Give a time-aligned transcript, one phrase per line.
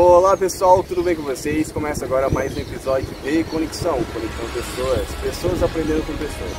[0.00, 1.72] Olá pessoal, tudo bem com vocês?
[1.72, 6.52] Começa agora mais um episódio de Conexão, Conectando Pessoas, pessoas aprendendo com pessoas.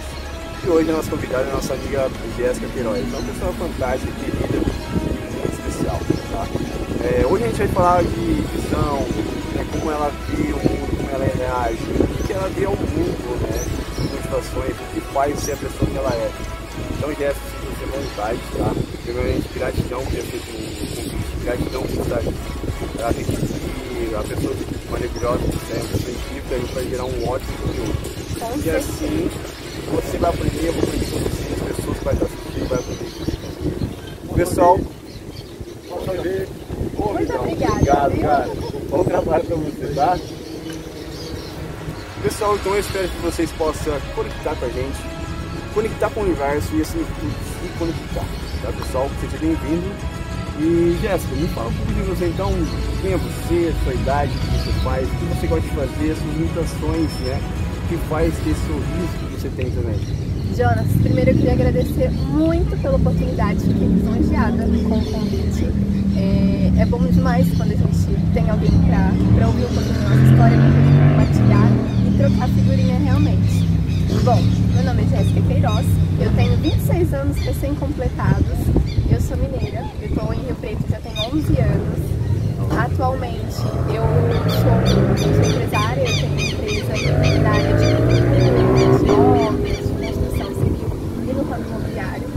[0.61, 4.45] E hoje a nossa convidada é a nossa amiga Jéssica Queiroz, uma pessoa fantástica, querida
[4.45, 5.99] e muito especial.
[6.33, 6.47] Tá?
[7.07, 8.99] É, hoje a gente vai falar de visão,
[9.55, 11.83] né, como ela vê o mundo, como ela reage,
[12.19, 13.65] o que ela vê ao mundo, né,
[14.15, 16.29] motivações, o que faz ser a pessoa que ela é.
[16.97, 18.75] Então Jéssica, você vontade, tá?
[19.03, 22.59] Primeiramente, gratidão por ter feito um convite, gratidão por estar aqui
[22.99, 24.55] ela tem que a pessoa
[24.89, 28.65] maravilhosa que é uma pessoa incrível, a gente vai gerar um ótimo conteúdo.
[28.65, 29.31] E assim
[29.91, 32.79] você vai aprender, eu vou aprender com você, as pessoas que vai estar assistindo vai
[32.79, 34.35] aprender.
[34.35, 34.79] Pessoal,
[35.89, 36.49] pode ver.
[36.93, 38.07] Muito obrigada.
[38.07, 38.49] Obrigado, cara.
[38.89, 40.19] Bom trabalho para você, tá?
[42.23, 44.97] Pessoal, então eu espero que vocês possam conectar com a gente,
[45.73, 47.05] conectar com o universo e assim
[47.79, 48.25] conectar.
[48.61, 49.09] Tá pessoal?
[49.21, 49.87] Seja bem-vindo
[50.59, 52.51] e Jéssica, me fala um pouco de você então,
[53.01, 56.15] quem é você, sua idade, o que você faz, o que você gosta de fazer,
[56.15, 57.41] suas limitações, né?
[57.77, 59.95] O que faz ter sorriso que você tem também.
[60.57, 65.71] Jonas, primeiro eu queria agradecer muito pela oportunidade, fiquei lisonjeada com o convite.
[66.17, 70.23] É, é, bom demais quando a gente tem alguém para ouvir um pouquinho da nossa
[70.29, 70.57] história,
[71.09, 71.71] compartilhar
[72.05, 73.68] e trocar figurinha realmente.
[74.09, 74.41] Bom,
[74.73, 75.85] meu nome é Jéssica Queiroz,
[76.19, 78.57] eu tenho 26 anos recém-completados,
[79.09, 81.99] eu sou mineira, eu estou em Rio Preto já tem 11 anos.
[82.77, 83.61] Atualmente
[83.93, 84.03] eu
[84.49, 84.77] sou,
[85.17, 86.93] sou empresária, eu tenho empresa
[87.43, 90.89] na área de, obras, de construção civil
[91.29, 92.27] e no ramo imobiliário.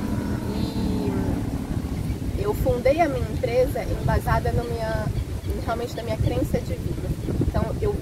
[2.38, 5.06] E eu fundei a minha empresa embasada no minha,
[5.64, 7.08] realmente na minha crença de vida.
[7.48, 7.94] Então eu,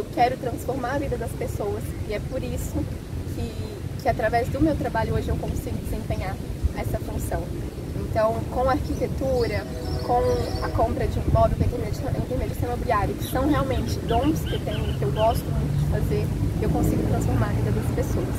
[0.00, 2.74] eu quero transformar a vida das pessoas e é por isso
[3.34, 6.34] que, que através do meu trabalho hoje eu consigo desempenhar
[6.76, 7.42] essa função.
[7.96, 9.62] Então, com a arquitetura,
[10.06, 14.54] com a compra de um imóvel, com a intermediação imobiliária, que são realmente dons que
[14.54, 16.26] eu tenho, que eu gosto muito de fazer,
[16.62, 18.34] eu consigo transformar a vida das pessoas.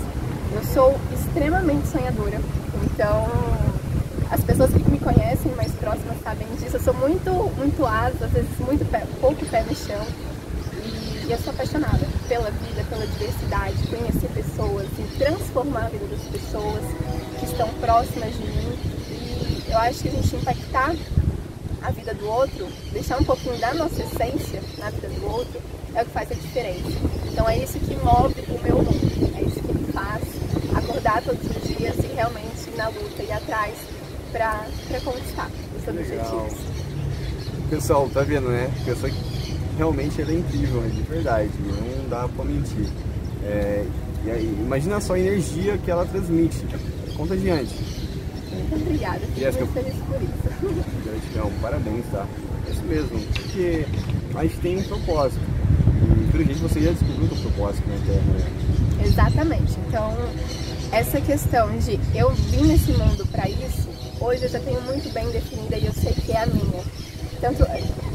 [0.53, 2.41] Eu sou extremamente sonhadora,
[2.85, 3.27] então
[4.31, 6.75] as pessoas que me conhecem mais próximas sabem disso.
[6.75, 10.01] Eu sou muito, muito asa, às vezes muito pé, pouco pé no chão.
[11.31, 16.23] E eu sou apaixonada pela vida, pela diversidade, conhecer pessoas e transformar a vida das
[16.23, 16.83] pessoas
[17.39, 18.91] que estão próximas de mim
[19.69, 20.93] eu acho que a gente impactar
[21.81, 25.61] a vida do outro, deixar um pouquinho da nossa essência na vida do outro,
[25.95, 26.89] é o que faz a diferença.
[27.31, 30.21] Então é isso que move o meu mundo, é isso que me faz
[30.75, 33.73] acordar todos os dias e realmente ir na luta e atrás
[34.33, 34.65] para
[35.01, 35.49] conquistar
[35.79, 36.53] os objetivos.
[37.69, 38.69] Pessoal, tá vendo, né?
[38.83, 39.30] Pessoa que
[39.81, 42.85] realmente ela é incrível, de verdade, não dá pra mentir.
[43.43, 43.83] É,
[44.23, 46.63] e aí, imagina só a energia que ela transmite,
[47.17, 47.73] contagiante.
[48.51, 51.03] Muito obrigada, fico Jéssica, muito feliz por isso.
[51.03, 52.27] Gratidão, parabéns, tá?
[52.67, 53.85] É isso mesmo, porque
[54.35, 55.41] a gente tem um propósito.
[55.41, 59.03] E pelo jeito você já descobriu o propósito na Terra, né?
[59.03, 59.79] Exatamente.
[59.87, 60.15] Então,
[60.91, 63.89] essa questão de eu vim nesse mundo para isso,
[64.19, 66.83] hoje eu já tenho muito bem definida e eu sei que é a minha.
[67.41, 67.63] Tanto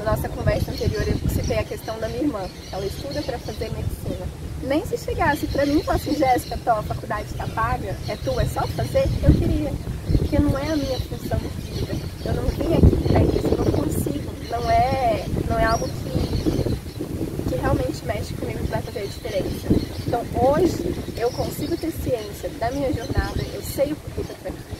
[0.06, 4.26] nossa conversa anterior eu citei a questão da minha irmã, ela estuda para fazer medicina.
[4.62, 8.46] Nem se chegasse para mim e falasse, Jéssica, a faculdade está paga, é tua, é
[8.46, 9.72] só fazer, eu queria
[10.16, 11.94] porque não é a minha função de vida.
[12.24, 14.30] Eu não vim aqui para isso, eu não consigo.
[14.48, 19.68] Não é, não é algo que, que realmente mexe comigo e vai fazer a diferença.
[20.06, 24.52] Então hoje eu consigo ter ciência da minha jornada, eu sei o porquê que eu
[24.52, 24.76] aqui.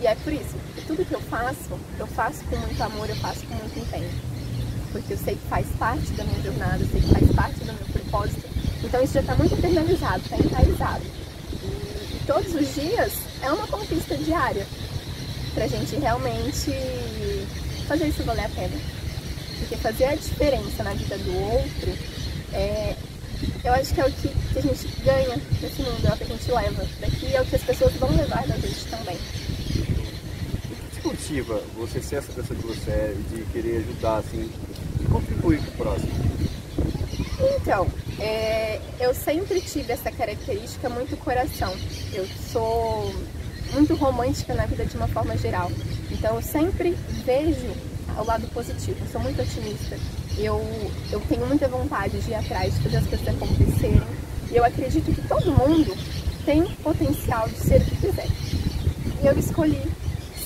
[0.00, 3.08] E, e é por isso que tudo que eu faço, eu faço com muito amor,
[3.10, 4.10] eu faço com muito empenho.
[4.90, 7.66] Porque eu sei que faz parte da minha jornada, eu sei que faz parte do
[7.66, 8.48] meu propósito.
[8.82, 11.04] Então isso já está muito internalizado, está enraizado.
[11.62, 13.12] E, todos os dias
[13.42, 14.66] é uma conquista diária
[15.52, 16.72] pra gente realmente
[17.86, 18.80] fazer isso valer a pena.
[19.58, 21.92] Porque fazer a diferença na vida do outro
[22.54, 22.96] é,
[23.62, 26.24] eu acho que é o que, que a gente ganha nesse mundo, é o que
[26.24, 29.18] a gente leva daqui, é o que as pessoas vão levar da gente também.
[31.08, 34.50] Motiva você ser essa pessoa que você é, de querer ajudar, assim,
[35.00, 36.12] e contribuir com o próximo?
[37.56, 37.86] Então,
[38.20, 41.74] é, eu sempre tive essa característica muito coração.
[42.12, 43.10] Eu sou
[43.72, 45.72] muito romântica na vida de uma forma geral.
[46.10, 46.90] Então eu sempre
[47.24, 47.72] vejo
[48.14, 48.98] o lado positivo.
[49.00, 49.96] Eu sou muito otimista.
[50.36, 50.60] Eu,
[51.10, 54.02] eu tenho muita vontade de ir atrás, de fazer as coisas acontecerem.
[54.50, 55.96] E eu acredito que todo mundo
[56.44, 58.28] tem potencial de ser o que quiser.
[59.22, 59.80] E eu escolhi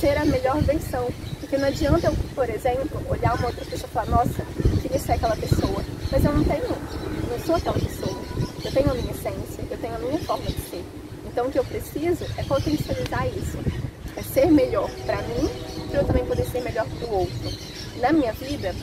[0.02, 1.08] ser a melhor versão.
[1.38, 4.44] Porque não adianta eu, por exemplo, olhar uma outra pessoa e falar, nossa,
[4.82, 5.84] queria ser aquela pessoa.
[6.10, 8.18] Mas eu não tenho, eu não sou aquela pessoa.
[8.64, 10.84] Eu tenho a minha essência, eu tenho a minha forma de ser.
[11.24, 13.58] Então o que eu preciso é potencializar isso.
[14.16, 15.48] É ser melhor para mim,
[15.88, 17.52] para eu também poder ser melhor para o outro.
[18.00, 18.74] na minha vida,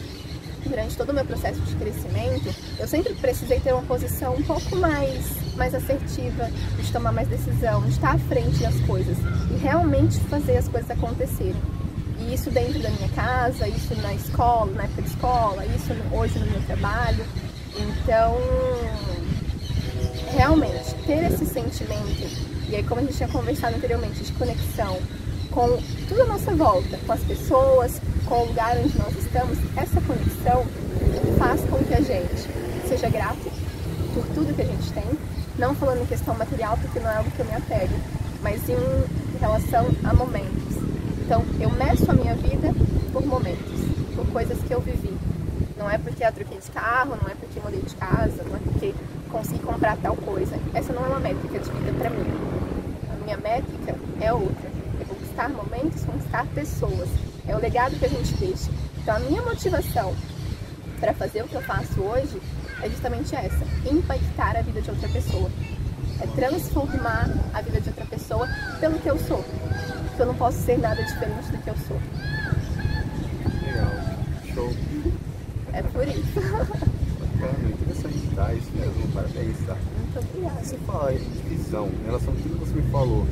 [0.66, 4.74] durante todo o meu processo de crescimento, eu sempre precisei ter uma posição um pouco
[4.77, 5.25] mais,
[5.60, 6.50] mais assertiva,
[6.82, 9.18] de tomar mais decisão, de estar à frente das coisas
[9.52, 11.62] e realmente fazer as coisas acontecerem.
[12.20, 16.40] E isso dentro da minha casa, isso na escola, na época de escola, isso hoje
[16.40, 17.26] no meu trabalho.
[17.78, 18.38] Então,
[20.32, 22.28] realmente, ter esse sentimento,
[22.70, 24.98] e aí como a gente tinha conversado anteriormente, de conexão
[25.52, 25.78] com
[26.08, 30.66] tudo à nossa volta, com as pessoas, com o lugar onde nós estamos, essa conexão
[31.38, 32.48] faz com que a gente
[32.88, 33.52] seja grato
[34.14, 37.30] por tudo que a gente tem, não falando em questão material, porque não é algo
[37.32, 37.94] que eu me apego,
[38.42, 40.78] mas em relação a momentos.
[41.26, 42.74] Então, eu meço a minha vida
[43.12, 43.82] por momentos,
[44.16, 45.14] por coisas que eu vivi.
[45.78, 48.60] Não é porque eu troquei de carro, não é porque mudei de casa, não é
[48.60, 48.96] porque
[49.30, 50.58] consegui comprar tal coisa.
[50.74, 52.26] Essa não é uma métrica de vida para mim.
[53.12, 54.70] A minha métrica é outra.
[55.02, 57.10] É conquistar momentos, conquistar pessoas.
[57.48, 58.72] É o legado que a gente deixa.
[59.02, 60.16] Então, a minha motivação
[61.00, 62.42] para fazer o que eu faço hoje
[62.81, 65.50] é justamente essa: impactar a vida de outra pessoa.
[66.22, 68.48] É transformar a vida de outra pessoa
[68.80, 69.44] pelo que eu sou.
[70.08, 71.98] Porque eu não posso ser nada diferente do que eu sou.
[73.66, 73.92] Legal.
[74.54, 74.74] Show.
[75.72, 76.42] É por isso.
[77.20, 78.54] Bacana, interessante, tá?
[78.54, 79.78] Isso mesmo, parabéns, tá?
[79.98, 80.62] Muito obrigada.
[80.62, 83.26] Você fala de visão, em relação a tudo que você me falou.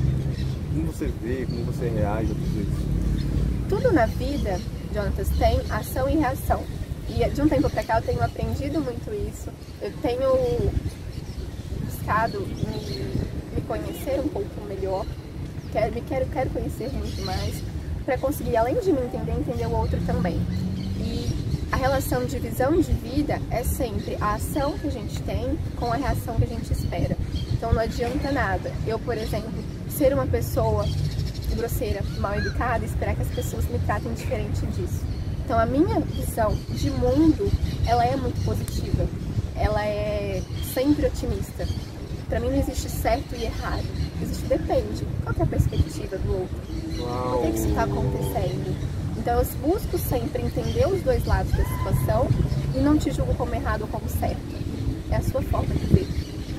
[0.73, 3.67] Como você vê, como você reage a tudo isso?
[3.67, 4.61] Tudo na vida,
[4.94, 6.63] Jonatas, tem ação e reação.
[7.09, 9.50] E de um tempo pra cá eu tenho aprendido muito isso.
[9.81, 10.71] Eu tenho
[11.86, 15.06] buscado me, me conhecer um pouco melhor.
[15.71, 17.62] Quero, me quero, quero conhecer muito mais
[18.06, 20.39] para conseguir, além de me entender, entender o outro também.
[20.98, 21.27] E
[21.71, 25.92] a relação de visão de vida é sempre a ação que a gente tem com
[25.92, 27.18] a reação que a gente espera.
[27.51, 28.71] Então não adianta nada.
[28.86, 29.51] Eu, por exemplo,
[29.89, 30.86] ser uma pessoa
[31.56, 35.01] grosseira, mal educada, esperar que as pessoas me tratem diferente disso.
[35.47, 37.49] Então a minha visão de mundo,
[37.85, 39.07] ela é muito positiva.
[39.55, 40.41] Ela é
[40.73, 41.65] sempre otimista.
[42.27, 43.85] Para mim não existe certo e errado.
[44.21, 45.07] Existe depende.
[45.23, 46.57] Qual é a perspectiva do outro?
[46.97, 48.75] Por que, que isso está acontecendo?
[49.17, 52.27] Então eu busco sempre entender os dois lados da situação
[52.75, 54.41] e não te julgo como errado ou como certo.
[55.09, 56.07] É a sua forma de ver.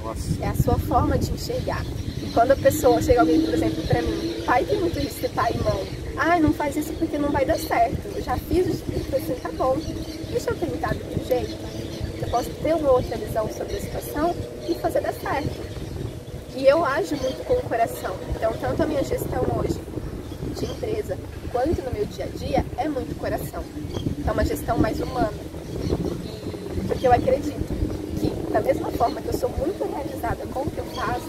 [0.03, 0.43] Nossa.
[0.43, 1.85] É a sua forma de enxergar.
[2.23, 5.53] E quando a pessoa chega alguém, por exemplo, pra mim, pai tem muito isso, pai
[5.55, 6.08] e mãe.
[6.19, 8.09] Ai, não faz isso porque não vai dar certo.
[8.15, 8.85] Eu já fiz isso
[9.15, 9.77] assim, tá bom.
[10.31, 11.57] Deixa eu tentar de outro jeito.
[12.21, 14.35] Eu posso ter uma outra visão sobre a situação
[14.69, 15.79] e fazer dar certo.
[16.57, 18.17] E eu ajo muito com o coração.
[18.35, 19.79] Então, tanto a minha gestão hoje
[20.59, 21.17] de empresa
[21.53, 23.63] quanto no meu dia a dia é muito coração.
[24.27, 25.33] É uma gestão mais humana.
[26.89, 27.65] Porque eu acredito
[28.19, 31.29] que, da mesma forma que eu sou muito realizada com o que eu faço,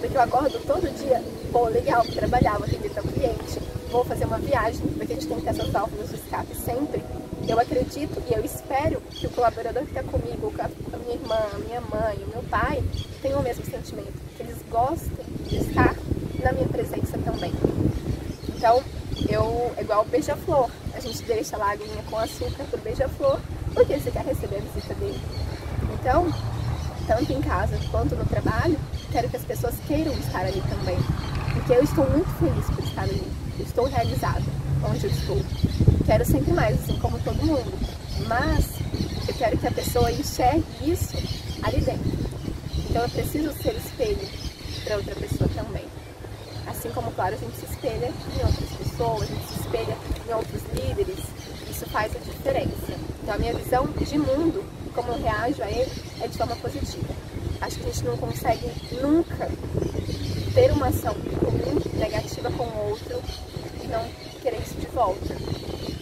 [0.00, 1.22] porque eu acordo todo dia,
[1.52, 3.60] pô, legal, vou trabalhar, vou atender meu cliente,
[3.94, 7.00] vou fazer uma viagem, porque a gente tem que ter essas válvulas de escape sempre.
[7.46, 11.58] Eu acredito e eu espero que o colaborador que está comigo, a minha irmã, a
[11.58, 12.82] minha mãe, o meu pai,
[13.22, 15.94] tenham o mesmo sentimento, que eles gostem de estar
[16.42, 17.52] na minha presença também.
[18.48, 18.82] Então,
[19.28, 23.38] eu, igual o beija-flor, a gente deixa lá a aguinha com açúcar pro beija-flor,
[23.72, 25.20] porque você quer receber a visita dele.
[26.00, 26.26] Então,
[27.06, 28.76] tanto em casa quanto no trabalho,
[29.12, 30.98] quero que as pessoas queiram estar ali também.
[31.52, 33.43] Porque eu estou muito feliz por estar ali.
[33.60, 34.42] Estou realizada
[34.88, 35.40] onde eu estou.
[36.04, 37.72] Quero sempre mais, assim como todo mundo.
[38.26, 38.66] Mas
[39.28, 41.16] eu quero que a pessoa enxergue isso
[41.62, 42.12] ali dentro.
[42.90, 44.28] Então eu preciso ser espelho
[44.84, 45.84] para outra pessoa também.
[46.66, 49.96] Assim como, claro, a gente se espelha em outras pessoas, a gente se espelha
[50.28, 51.24] em outros líderes.
[51.70, 52.94] Isso faz a diferença.
[53.22, 57.14] Então a minha visão de mundo, como eu reajo a ele, é de forma positiva.
[57.60, 58.70] Acho que a gente não consegue
[59.00, 59.48] nunca
[60.54, 63.20] ter uma ação comum, negativa com o outro
[63.82, 64.04] e não
[64.40, 65.34] querer isso de volta.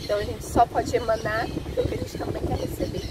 [0.03, 3.03] Então a gente só pode emanar o que a gente também quer receber.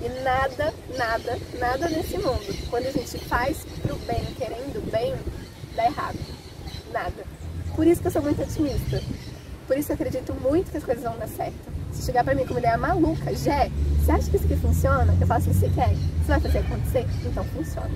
[0.00, 5.14] E nada, nada, nada nesse mundo, quando a gente faz pro bem, querendo bem,
[5.74, 6.18] dá errado.
[6.92, 7.24] Nada.
[7.74, 9.02] Por isso que eu sou muito otimista.
[9.66, 11.54] Por isso eu acredito muito que as coisas vão dar certo.
[11.92, 15.16] Se chegar pra mim como mulher maluca, Jé, você acha que isso aqui funciona?
[15.20, 15.94] Eu falo assim, você quer?
[16.26, 17.06] Você vai fazer acontecer?
[17.24, 17.90] Então funciona.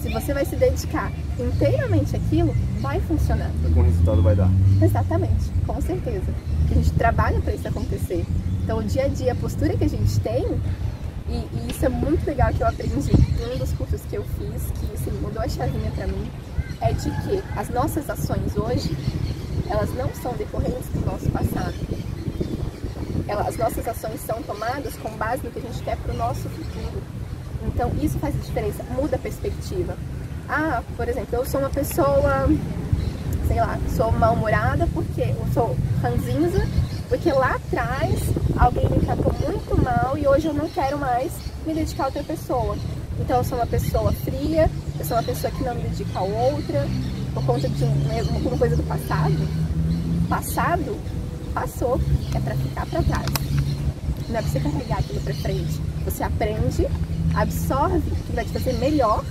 [0.00, 3.50] Se você vai se dedicar inteiramente àquilo, vai funcionar.
[3.62, 4.48] Algum resultado vai dar.
[4.80, 6.32] Exatamente, com certeza.
[6.70, 8.24] A gente trabalha para isso acontecer.
[8.64, 10.46] Então, o dia a dia, a postura que a gente tem,
[11.28, 14.24] e, e, isso é muito legal que eu aprendi em um dos cursos que eu
[14.38, 16.30] fiz, que assim, mudou a chavinha para mim,
[16.80, 18.96] é de que as nossas ações hoje,
[19.68, 21.74] elas não são decorrentes do nosso passado.
[23.28, 26.16] Elas, as nossas ações são tomadas com base no que a gente quer para o
[26.16, 26.89] nosso futuro.
[27.74, 29.96] Então, isso faz diferença, muda a perspectiva.
[30.48, 32.48] Ah, por exemplo, eu sou uma pessoa,
[33.46, 36.66] sei lá, sou mal-humorada porque eu sou ranzinza
[37.08, 38.20] Porque lá atrás
[38.56, 41.32] alguém me tratou muito mal e hoje eu não quero mais
[41.66, 42.76] me dedicar a outra pessoa.
[43.18, 46.22] Então eu sou uma pessoa fria, eu sou uma pessoa que não me dedica a
[46.22, 46.86] outra,
[47.34, 49.48] por conta de uma coisa do passado.
[50.28, 50.96] Passado
[51.52, 52.00] passou,
[52.34, 53.26] é para ficar para trás.
[54.28, 55.80] Não é pra você carregar aquilo para frente.
[56.04, 56.86] Você aprende,
[57.34, 59.24] absorve que vai te fazer melhor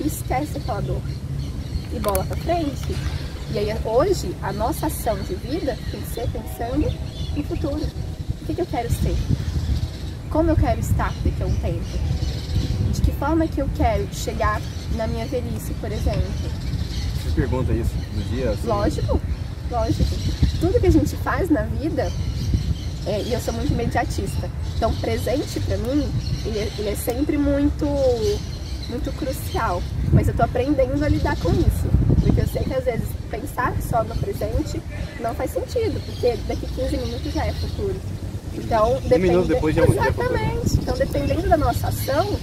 [0.00, 1.00] e esquece aquela dor.
[1.92, 2.94] E bola para frente.
[3.52, 6.92] E aí hoje a nossa ação de vida tem que ser pensando
[7.36, 7.86] no futuro.
[8.42, 9.16] O que, que eu quero ser?
[10.30, 11.84] Como eu quero estar daqui a um tempo?
[12.92, 14.60] De que forma que eu quero chegar
[14.96, 16.50] na minha velhice, por exemplo?
[17.22, 18.50] Você pergunta isso no dia?
[18.50, 18.66] Assim?
[18.66, 19.20] Lógico,
[19.70, 20.10] lógico.
[20.60, 22.10] Tudo que a gente faz na vida,
[23.06, 26.06] é, e eu sou muito imediatista, então presente para mim,
[26.44, 27.86] ele é, ele é sempre muito
[28.88, 29.82] muito crucial.
[30.12, 31.88] Mas eu tô aprendendo a lidar com isso.
[32.20, 34.80] Porque eu sei que às vezes pensar só no presente
[35.20, 37.96] não faz sentido, porque daqui 15 minutos já é futuro.
[38.54, 39.14] Então, depende...
[39.14, 40.74] Um minuto depois já é Exatamente.
[40.74, 42.36] Então, dependendo da nossa ação,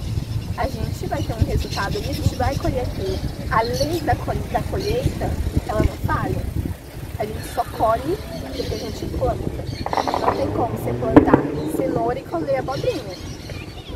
[0.56, 3.18] a gente vai ter um resultado e a gente vai colher aquilo.
[3.50, 4.14] A lei da
[4.62, 5.30] colheita,
[5.66, 6.42] ela não falha.
[7.18, 8.16] A gente só colhe
[8.56, 10.20] porque a gente planta.
[10.20, 11.44] Não tem como você plantar
[11.76, 13.16] cenoura e colher abobrinha.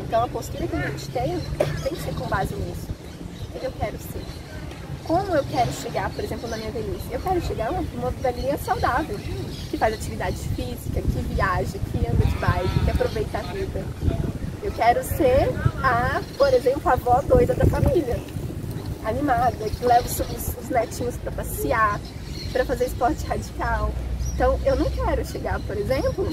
[0.00, 1.40] Então a postura que a gente tem
[1.82, 2.88] tem que ser com base nisso.
[3.54, 4.22] O que eu quero ser?
[5.04, 7.06] Como eu quero chegar, por exemplo, na minha velhice?
[7.10, 9.18] Eu quero chegar uma, uma velhinha saudável,
[9.70, 13.84] que faz atividade física, que viaja, que anda de bike, que aproveita a vida.
[14.62, 15.48] Eu quero ser
[15.82, 18.20] a, por exemplo, a avó doida da família,
[19.04, 21.98] animada, que leva os, os netinhos para passear,
[22.52, 23.90] para fazer esporte radical.
[24.38, 26.32] Então, eu não quero chegar, por exemplo,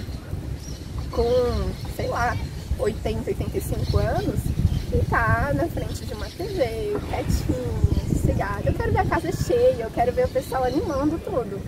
[1.09, 2.38] com, sei lá,
[2.77, 4.39] 80, 85 anos
[4.93, 8.62] e tá na frente de uma TV, quietinho, sossegado.
[8.67, 11.59] Eu quero ver a casa cheia, eu quero ver o pessoal animando tudo.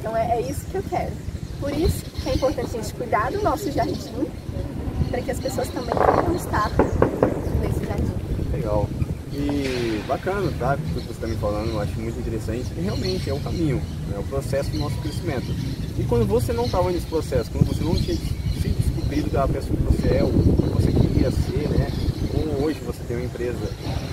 [0.00, 1.12] Então é, é isso que eu quero.
[1.60, 4.26] Por isso que é importante a gente cuidar do nosso jardim,
[5.10, 6.70] para que as pessoas também possam estar
[7.60, 8.14] nesse jardim.
[8.50, 8.88] Legal.
[9.30, 10.76] E bacana, tá?
[10.76, 12.66] Tudo que você está me falando, eu acho muito interessante.
[12.76, 13.80] E realmente é o caminho,
[14.14, 15.46] é o processo do nosso crescimento.
[15.98, 19.76] E quando você não estava nesse processo, quando você não tinha se descobrido da pessoa
[19.76, 21.90] que você é, o que você queria ser, né?
[22.32, 23.58] Como hoje você tem uma empresa,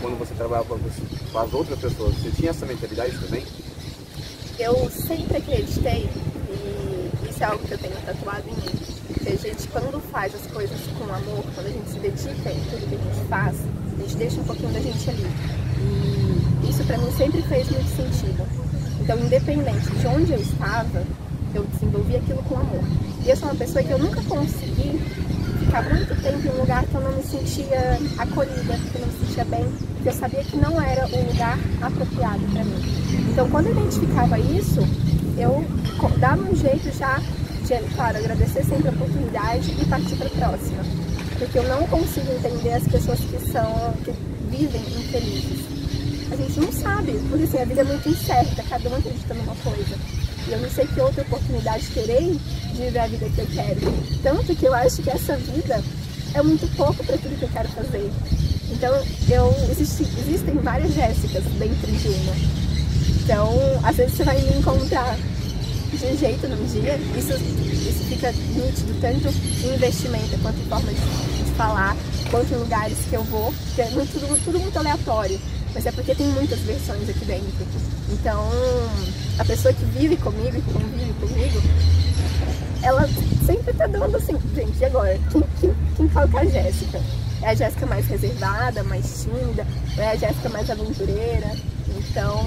[0.02, 3.44] quando você trabalha para as outras pessoas, você tinha essa mentalidade também?
[4.58, 6.10] Eu sempre acreditei,
[6.50, 8.80] e isso é algo que eu tenho tatuado em mim,
[9.24, 12.60] que a gente, quando faz as coisas com amor, quando a gente se dedica em
[12.70, 13.58] tudo que a gente faz,
[13.98, 15.69] a gente deixa um pouquinho da gente ali.
[16.70, 18.46] Isso para mim sempre fez muito sentido.
[19.02, 21.04] Então, independente de onde eu estava,
[21.56, 22.84] eu desenvolvi aquilo com amor.
[23.26, 25.02] E eu sou uma pessoa que eu nunca consegui
[25.60, 29.08] ficar muito tempo em um lugar que eu não me sentia acolhida, que eu não
[29.08, 29.66] me sentia bem,
[30.04, 32.82] que eu sabia que não era o lugar apropriado para mim.
[33.32, 34.82] Então, quando eu identificava isso,
[35.38, 35.66] eu
[36.20, 40.84] dava um jeito já de, claro, agradecer sempre a oportunidade e partir para a próxima.
[41.38, 44.12] Porque eu não consigo entender as pessoas que são, que
[44.50, 45.79] vivem infelizes.
[46.32, 49.56] A gente não sabe, porque assim, a vida é muito incerta, cada um acredita numa
[49.56, 49.96] coisa.
[50.48, 52.40] E eu não sei que outra oportunidade terei
[52.74, 53.80] de viver a vida que eu quero.
[54.22, 55.84] Tanto que eu acho que essa vida
[56.34, 58.12] é muito pouco para tudo que eu quero fazer.
[58.72, 58.94] Então,
[59.30, 62.36] eu, existe, existem várias Jéssicas dentro de uma.
[63.24, 63.50] Então,
[63.84, 65.18] às vezes você vai me encontrar
[65.98, 70.92] de um jeito num dia, isso, isso fica nítido tanto em investimento quanto em forma
[70.92, 71.96] de, de falar,
[72.30, 75.40] quanto em lugares que eu vou, que é muito, tudo, tudo muito aleatório.
[75.74, 77.66] Mas é porque tem muitas versões aqui dentro.
[78.10, 78.50] Então,
[79.38, 81.62] a pessoa que vive comigo e que convive comigo,
[82.82, 83.08] ela
[83.46, 85.20] sempre tá dando assim, gente, e agora?
[85.32, 87.02] Quem, quem, quem fala com a Jéssica?
[87.42, 89.66] É a Jéssica mais reservada, mais tímida?
[89.98, 91.52] Ou é a Jéssica mais aventureira?
[91.98, 92.46] Então,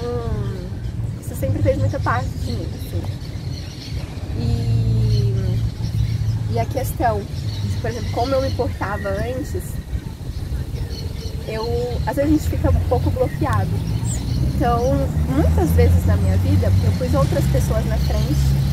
[1.19, 3.01] isso sempre fez muita parte de mim, assim.
[4.37, 5.33] E,
[6.53, 9.63] e a questão de, por exemplo, como eu me portava antes,
[11.47, 11.65] eu,
[12.05, 13.69] às vezes a gente fica um pouco bloqueado.
[14.55, 14.95] Então,
[15.29, 18.63] muitas vezes na minha vida, eu pus outras pessoas na frente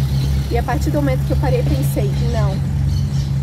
[0.50, 2.56] e a partir do momento que eu parei, pensei, não,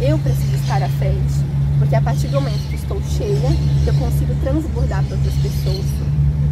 [0.01, 1.33] eu preciso estar à frente,
[1.79, 3.49] porque a partir do momento que estou cheia,
[3.85, 5.85] eu consigo transbordar para outras pessoas.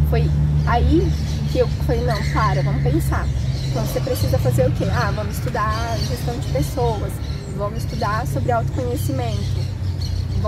[0.08, 0.30] Foi
[0.66, 1.12] aí
[1.52, 3.26] que eu falei, não, para, vamos pensar.
[3.68, 4.84] Então você precisa fazer o quê?
[4.90, 7.12] Ah, vamos estudar gestão de pessoas,
[7.56, 9.60] vamos estudar sobre autoconhecimento,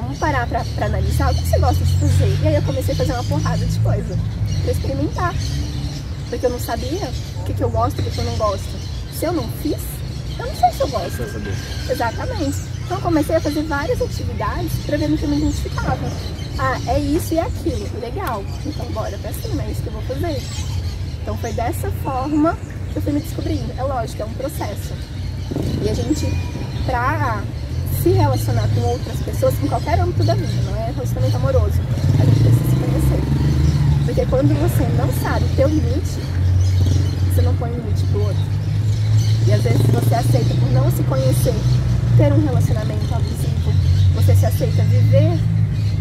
[0.01, 2.39] vamos parar para analisar o que você gosta de fazer.
[2.43, 4.19] E aí eu comecei a fazer uma porrada de coisa
[4.63, 5.35] para experimentar.
[6.29, 8.37] Porque eu não sabia o que, que eu gosto e o que, que eu não
[8.37, 8.69] gosto.
[9.13, 9.79] Se eu não fiz,
[10.39, 11.23] eu não sei se eu gosto.
[11.91, 12.59] Exatamente.
[12.85, 15.99] Então eu comecei a fazer várias atividades para ver no que eu me identificava.
[16.59, 18.01] Ah, é isso e aquilo.
[18.01, 18.45] Legal.
[18.65, 20.41] Então bora pra cima, é isso que eu vou fazer.
[21.23, 22.57] Então foi dessa forma
[22.93, 23.73] que eu fui me descobrindo.
[23.77, 24.95] É lógico, é um processo.
[25.83, 26.27] E a gente,
[26.87, 27.43] pra
[28.03, 31.81] se relacionar com outras pessoas, em qualquer âmbito da vida, não é relacionamento amoroso,
[32.19, 33.23] a gente precisa se conhecer.
[34.05, 36.19] Porque quando você não sabe o teu limite,
[37.29, 38.43] você não põe limite pro outro.
[39.47, 41.55] E às vezes você aceita por não se conhecer,
[42.17, 43.73] ter um relacionamento abusivo,
[44.15, 45.39] você se aceita viver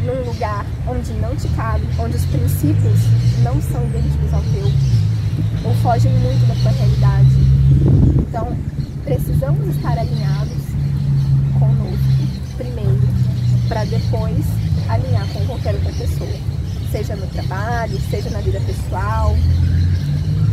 [0.06, 3.00] num lugar onde não te cabe, onde os princípios
[3.44, 4.72] não são idênticos ao teu,
[5.64, 7.36] ou fogem muito da tua realidade.
[8.20, 8.58] Então,
[9.04, 10.67] precisamos estar alinhados
[11.60, 12.18] conosco
[12.58, 13.08] primeiro,
[13.68, 14.46] para depois
[14.90, 16.30] alinhar com qualquer outra pessoa,
[16.92, 19.36] seja no trabalho, seja na vida pessoal.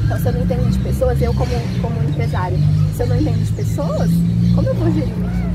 [0.05, 2.59] Então, se eu não entendo de pessoas, eu como, como empresária,
[2.95, 4.11] se eu não entendo de pessoas,
[4.55, 5.55] como eu vou gerir uma equipe?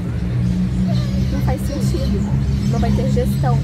[1.32, 3.60] Não faz sentido, não vai ter gestão.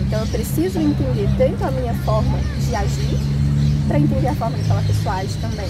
[0.00, 3.18] Então eu preciso entender tanto a minha forma de agir,
[3.88, 5.68] para entender a forma daquela pessoa age também.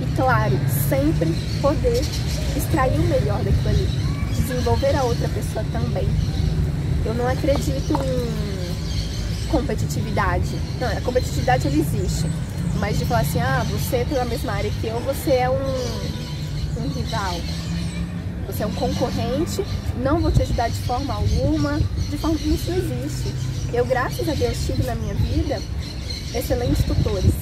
[0.00, 2.02] E claro, sempre poder
[2.56, 3.88] extrair o melhor daquilo ali,
[4.34, 6.08] desenvolver a outra pessoa também.
[7.04, 10.58] Eu não acredito em competitividade.
[10.80, 12.26] Não, a competitividade ela existe.
[12.78, 16.88] Mas de falar assim, ah, você pela mesma área que eu, você é um, um
[16.88, 17.40] rival.
[18.46, 19.64] Você é um concorrente,
[20.02, 23.34] não vou te ajudar de forma alguma, de forma que isso não existe.
[23.72, 25.60] Eu, graças a Deus, tive na minha vida
[26.34, 27.32] excelentes tutores.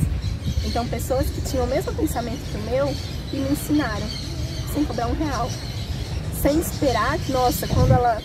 [0.65, 2.95] Então, pessoas que tinham o mesmo pensamento que o meu
[3.33, 4.07] e me ensinaram,
[4.75, 5.49] sem cobrar um real.
[6.43, 8.21] Sem esperar que, nossa, quando ela,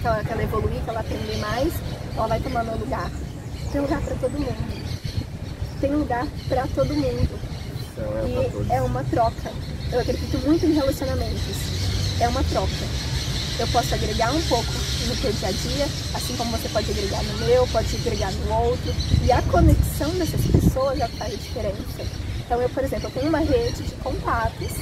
[0.00, 1.72] que ela, que ela evoluir, que ela aprender mais,
[2.16, 3.10] ela vai tomar meu lugar.
[3.72, 4.80] Tem lugar para todo mundo.
[5.80, 7.40] Tem lugar para todo mundo.
[7.98, 9.50] é e é uma troca.
[9.90, 12.20] Eu acredito muito em relacionamentos.
[12.20, 13.10] É uma troca
[13.60, 14.72] eu posso agregar um pouco
[15.06, 15.84] no teu dia a dia,
[16.14, 18.94] assim como você pode agregar no meu, pode agregar no outro.
[19.22, 22.02] E a conexão dessas pessoas já faz a diferença.
[22.38, 24.72] Então eu, por exemplo, eu tenho uma rede de contatos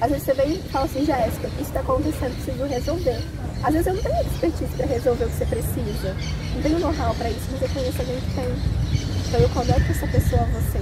[0.00, 3.22] às vezes você vem e fala assim, Jéssica, isso está acontecendo, preciso resolver.
[3.62, 6.16] Às vezes eu não tenho expertise para resolver o que você precisa.
[6.54, 8.48] Não tenho know-how para isso, mas eu conheço alguém que tem.
[9.26, 10.78] Então eu conecto essa pessoa a você.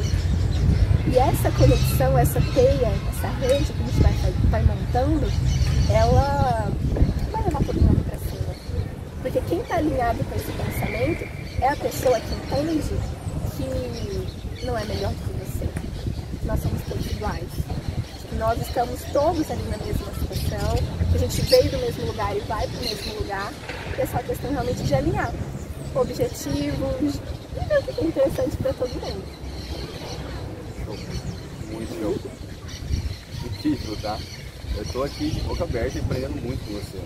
[1.07, 4.13] E essa conexão, essa teia, essa rede que a gente vai,
[4.51, 5.27] vai montando,
[5.91, 6.73] ela
[7.31, 8.55] vai levar todo mundo para cima.
[9.23, 11.29] Porque quem está alinhado com esse pensamento
[11.61, 12.95] é a pessoa que entende
[13.57, 15.69] que não é melhor do que você.
[16.45, 17.49] Nós somos todos iguais.
[18.45, 20.77] Nós estamos todos ali na mesma situação,
[21.11, 23.51] que a gente veio do mesmo lugar e vai para o mesmo lugar.
[23.97, 25.33] E é só questão realmente de alinhar
[25.95, 27.15] objetivos
[27.57, 29.25] e ver o que é interessante para todo mundo.
[30.85, 30.97] Show.
[31.73, 32.31] Muito show.
[33.47, 34.19] Incrível, tá?
[34.77, 37.01] Eu tô aqui de boca aberta e aprendendo muito com você.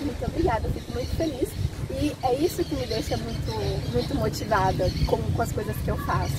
[0.00, 1.50] Muito obrigada, fico muito feliz.
[1.88, 5.96] E é isso que me deixa muito, muito motivada com, com as coisas que eu
[5.98, 6.34] faço.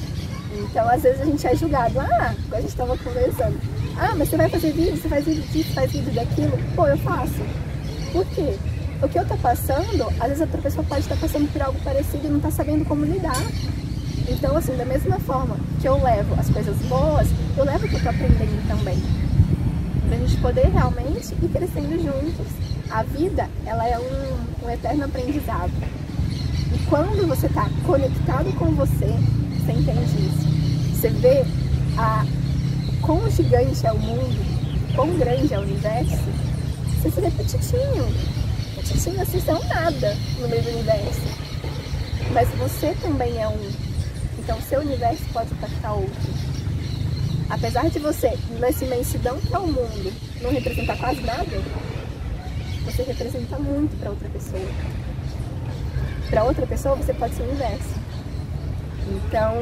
[0.58, 3.60] Então, às vezes a gente é julgado, ah, a gente estava conversando,
[3.98, 6.58] ah, mas você vai fazer vídeo, você faz vídeo disso, faz vídeo daquilo.
[6.76, 7.42] Pô, eu faço.
[8.12, 8.56] Por quê?
[9.02, 12.28] O que eu tô passando, às vezes outra pessoa pode estar passando por algo parecido
[12.28, 13.42] e não tá sabendo como lidar.
[14.28, 17.28] Então, assim, da mesma forma que eu levo as coisas boas,
[17.58, 18.98] eu levo o que eu tô aprendendo também
[20.08, 22.48] para a gente poder realmente ir crescendo juntos.
[22.90, 25.72] A vida, ela é um, um eterno aprendizado.
[26.74, 30.96] E quando você está conectado com você, você entende isso.
[30.96, 31.44] Você vê
[31.98, 32.26] a,
[33.06, 36.18] quão gigante é o mundo, quão grande é o universo,
[37.02, 38.08] você se vê petitinho.
[38.76, 41.22] Petitinho assim, você é um nada no meio do universo.
[42.34, 43.72] Mas você também é um.
[44.40, 46.34] Então, seu universo pode impactar outro.
[47.50, 51.62] Apesar de você, nessa imensidão que é o mundo, não representar quase nada,
[52.86, 54.68] você representa muito para outra pessoa.
[56.30, 57.96] Para outra pessoa, você pode ser o inverso.
[59.08, 59.54] Então,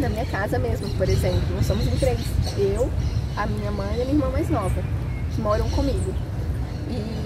[0.00, 2.20] na minha casa mesmo, por exemplo, nós somos em três.
[2.56, 2.90] Eu,
[3.36, 4.82] a minha mãe e a minha irmã mais nova,
[5.34, 6.14] que moram comigo.
[6.90, 7.22] E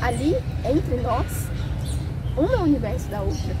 [0.00, 1.48] ali, entre nós,
[2.36, 3.56] uma é o universo da outra.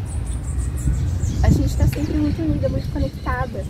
[1.42, 3.64] A gente está sempre muito unida, muito conectada.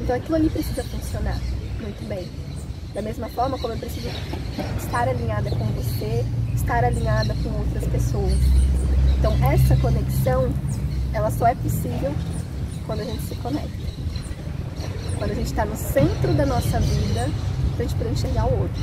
[0.00, 1.38] Então aquilo ali precisa funcionar
[1.80, 2.28] muito bem.
[2.94, 4.08] Da mesma forma como eu preciso
[4.78, 8.38] estar alinhada com você, estar alinhada com outras pessoas.
[9.18, 10.52] Então essa conexão,
[11.12, 12.12] ela só é possível
[12.86, 13.68] quando a gente se conecta.
[15.18, 17.30] Quando a gente está no centro da nossa vida,
[17.78, 18.82] a gente poder enxergar o outro.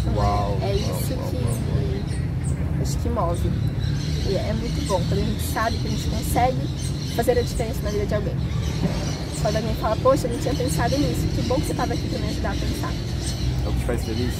[0.00, 3.50] Então, Uau, é, é isso uau, que uau, acho que move.
[4.28, 6.68] E é muito bom quando a gente sabe que a gente consegue
[7.16, 8.36] fazer a diferença na vida de alguém.
[9.42, 12.08] Quando alguém fala, poxa, eu não tinha pensado nisso, que bom que você estava aqui
[12.08, 12.92] para me ajudar a pensar.
[13.64, 14.34] É o que te faz feliz?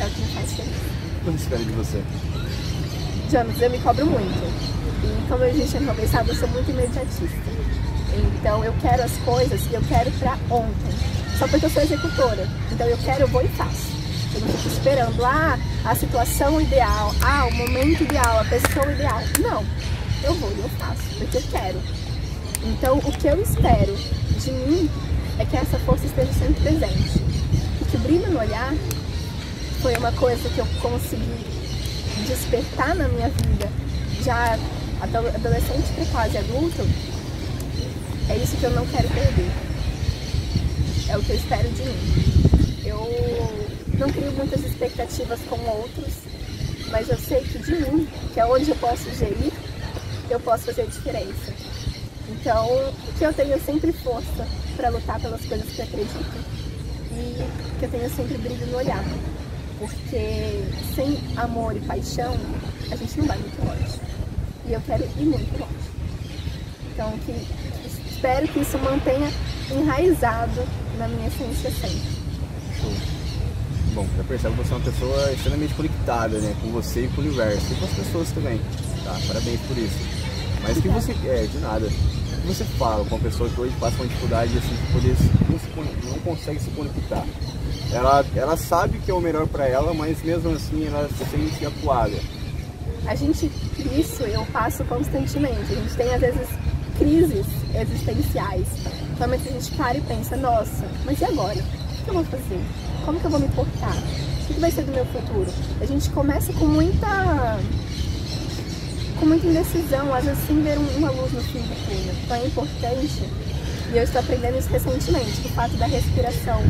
[0.00, 0.74] É o que me faz feliz.
[0.74, 2.02] O que você espera de você?
[3.30, 4.73] Jonas, eu me cobro muito.
[5.04, 7.28] E como a gente tinha conversado, eu sou muito imediatista.
[8.16, 10.94] Então eu quero as coisas e eu quero pra ontem.
[11.38, 12.48] Só porque eu sou executora.
[12.72, 13.92] Então eu quero, eu vou e faço.
[14.34, 19.20] Eu não fico esperando, ah, a situação ideal, ah, o momento ideal, a pessoa ideal.
[19.40, 19.64] Não.
[20.22, 21.80] Eu vou e eu faço, porque eu quero.
[22.64, 23.94] Então o que eu espero
[24.38, 24.90] de mim
[25.38, 27.20] é que essa força esteja sempre presente.
[27.80, 28.72] E que o brilho no olhar
[29.82, 31.54] foi uma coisa que eu consegui
[32.26, 33.68] despertar na minha vida,
[34.22, 34.58] já
[35.04, 36.82] adolescente para quase adulto,
[38.28, 39.50] é isso que eu não quero perder.
[41.08, 42.84] É o que eu espero de mim.
[42.84, 42.98] Eu
[43.98, 46.14] não crio muitas expectativas com outros,
[46.90, 49.52] mas eu sei que de mim, que é onde eu posso gerir,
[50.30, 51.52] eu posso fazer diferença.
[52.28, 52.66] Então,
[53.18, 56.54] que eu tenho sempre força para lutar pelas coisas que acredito
[57.12, 59.04] e que eu tenho sempre brilho no olhar.
[59.78, 60.64] Porque
[60.94, 62.34] sem amor e paixão,
[62.90, 64.13] a gente não vai muito longe.
[64.66, 65.94] E eu quero ir muito longe.
[66.92, 67.32] Então, que,
[68.10, 69.30] espero que isso mantenha
[69.70, 70.62] enraizado
[70.98, 72.14] na minha essência sempre.
[73.94, 76.56] Bom, já percebo que você é uma pessoa extremamente conectada, né?
[76.60, 77.72] Com você e com o universo.
[77.72, 78.60] E com as pessoas também.
[79.04, 79.16] Tá?
[79.28, 79.98] Parabéns por isso.
[80.62, 81.12] Mas que você.
[81.26, 81.86] É, de nada.
[81.86, 85.16] O que você fala com uma pessoa que hoje passa uma dificuldade assim de poder
[85.76, 87.24] não, não consegue se conectar?
[87.92, 91.64] Ela, ela sabe que é o melhor para ela, mas mesmo assim ela se sente
[91.64, 92.16] acuada.
[93.06, 93.50] A gente,
[93.98, 95.72] isso eu passo constantemente.
[95.72, 96.48] A gente tem às vezes
[96.98, 98.66] crises existenciais.
[99.18, 101.58] Realmente a gente para e pensa, nossa, mas e agora?
[101.58, 102.60] O que eu vou fazer?
[103.04, 103.96] Como que eu vou me portar?
[103.96, 105.50] O que vai ser do meu futuro?
[105.80, 107.58] A gente começa com muita
[109.18, 112.14] com muita indecisão, às vezes sem ver uma luz no fim do túnel.
[112.24, 113.22] Então é importante,
[113.92, 116.60] e eu estou aprendendo isso recentemente, o fato da respiração,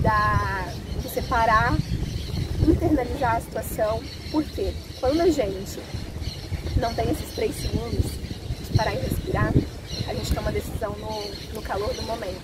[0.00, 0.68] da,
[1.00, 1.76] de separar,
[2.66, 4.00] internalizar a situação.
[4.30, 4.72] Por quê?
[5.00, 5.80] Quando a gente
[6.76, 9.50] não tem esses três segundos de parar e respirar,
[10.06, 12.42] a gente toma decisão no, no calor do momento.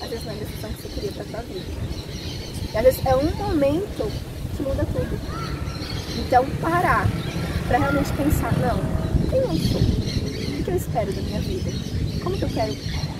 [0.00, 1.66] Às vezes não é a decisão que você queria para sua vida.
[2.72, 4.12] E às vezes é um momento
[4.56, 5.18] que muda tudo.
[6.20, 7.08] Então parar
[7.66, 8.78] para realmente pensar, não,
[9.28, 9.80] quem eu sou?
[9.80, 11.70] O que eu espero da minha vida?
[12.22, 12.72] Como que eu quero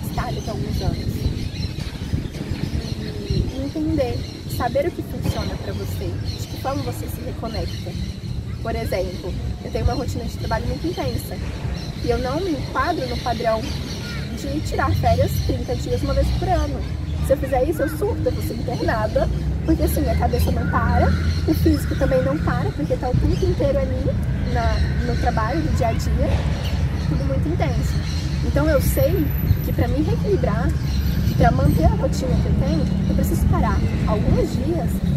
[0.09, 1.14] estar daqui a alguns anos?
[3.55, 4.19] E entender,
[4.57, 6.07] saber o que funciona para você,
[6.41, 8.28] de que forma você se reconecta.
[8.62, 9.33] Por exemplo,
[9.64, 11.37] eu tenho uma rotina de trabalho muito intensa
[12.05, 13.61] e eu não me enquadro no padrão
[14.40, 16.81] de tirar férias 30 dias uma vez por ano.
[17.27, 19.29] Se eu fizer isso, eu surto, eu vou ser internada,
[19.64, 21.09] porque assim, a cabeça não para,
[21.47, 24.05] o físico também não para, porque tá o tempo inteiro ali
[24.53, 26.29] na, no trabalho, no dia a dia,
[27.09, 27.94] tudo muito intenso.
[28.47, 29.27] Então eu sei
[29.64, 30.68] que para me reequilibrar,
[31.37, 35.08] para manter a rotina que eu tenho, eu preciso parar alguns dias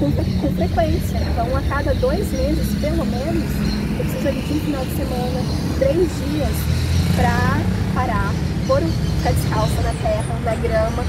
[0.00, 1.18] com, com frequência.
[1.18, 3.44] Então a cada dois meses, pelo menos,
[3.98, 5.40] eu preciso ali de um final de semana,
[5.78, 6.56] três dias,
[7.14, 7.60] para
[7.94, 8.32] parar,
[8.66, 11.04] pôr, ficar descalça na terra, na grama,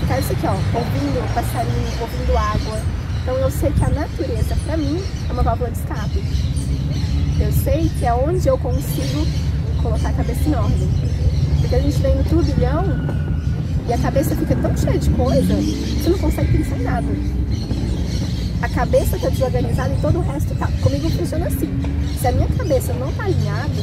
[0.00, 2.80] ficar isso aqui, ó, ouvindo passarinho, ouvindo água.
[3.22, 4.98] Então eu sei que a natureza, para mim,
[5.28, 6.24] é uma válvula de escape.
[7.38, 9.26] Eu sei que é onde eu consigo
[9.82, 10.88] colocar a cabeça em ordem.
[11.60, 12.84] Porque a gente vem no turbilhão
[13.86, 17.39] e a cabeça fica tão cheia de coisa que você não consegue pensar em nada.
[18.62, 20.68] A cabeça tá desorganizada e todo o resto tá.
[20.82, 21.70] Comigo funciona assim.
[22.20, 23.82] Se a minha cabeça não tá alinhada,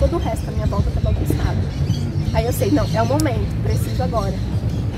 [0.00, 1.58] todo o resto da minha volta tá bagunçado.
[2.32, 4.32] Aí eu sei, não, é o momento, preciso agora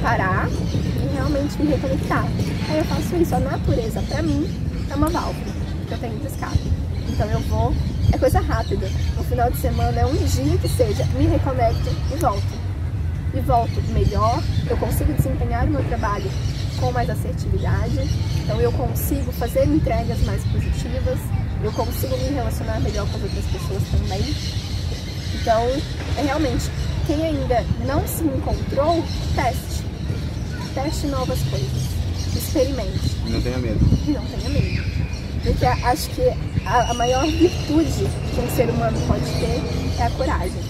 [0.01, 2.25] parar e realmente me reconectar.
[2.69, 3.35] Aí eu faço isso.
[3.35, 4.49] A natureza, pra mim,
[4.89, 5.53] é uma válvula
[5.89, 6.73] que eu tenho de escape.
[7.09, 7.75] Então eu vou,
[8.13, 8.89] é coisa rápida.
[9.17, 12.65] No final de semana é um dia que seja, me reconecto e volto.
[13.35, 16.31] E volto melhor, eu consigo desempenhar o meu trabalho
[16.81, 17.99] com mais assertividade,
[18.43, 21.19] então eu consigo fazer entregas mais positivas,
[21.63, 24.35] eu consigo me relacionar melhor com as outras pessoas também.
[25.35, 25.63] Então,
[26.17, 26.71] é realmente,
[27.07, 29.03] quem ainda não se encontrou,
[29.35, 29.85] teste.
[30.75, 31.95] Teste novas coisas.
[32.35, 33.17] Experimente.
[33.29, 33.81] Não tenha medo.
[34.07, 34.85] Não tenha medo.
[35.43, 36.23] Porque acho que
[36.65, 39.63] a, a maior virtude que um ser humano pode ter
[39.99, 40.63] é a coragem.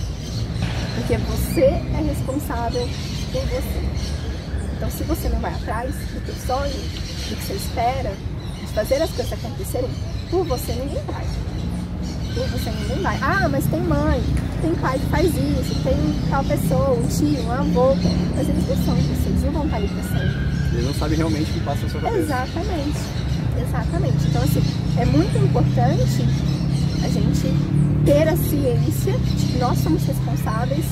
[0.96, 2.88] Porque você é responsável
[3.32, 4.13] por você.
[5.24, 8.12] Você não vai atrás do teu sonho, do que você espera,
[8.60, 9.88] de fazer as coisas acontecerem,
[10.30, 11.24] por você ninguém vai.
[12.34, 13.18] Por você ninguém vai.
[13.22, 14.22] Ah, mas tem mãe,
[14.60, 15.94] tem pai que faz isso, tem
[16.28, 17.94] tal pessoa, um tio, um avô.
[18.36, 20.20] Mas eles não são você, eles não vão estar ali pra.
[20.74, 22.20] Eles não sabem realmente o que passa na sua cabeça.
[22.20, 22.98] Exatamente.
[23.66, 24.26] Exatamente.
[24.26, 24.62] Então, assim,
[24.98, 26.22] é muito importante
[27.02, 30.84] a gente ter a ciência de que nós somos responsáveis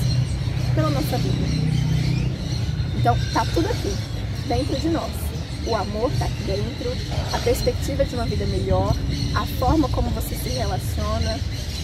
[0.73, 1.73] pela nossa vida.
[2.97, 3.93] Então, tá tudo aqui,
[4.47, 5.11] dentro de nós.
[5.65, 6.91] O amor tá aqui dentro,
[7.31, 8.93] a perspectiva de uma vida melhor,
[9.33, 11.39] a forma como você se relaciona,